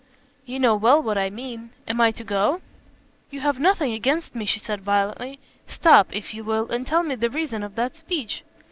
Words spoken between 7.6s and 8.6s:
of that speech."